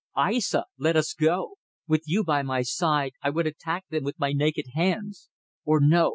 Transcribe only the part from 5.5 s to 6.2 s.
Or no!